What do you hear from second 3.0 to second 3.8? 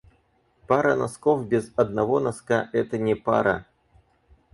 пара.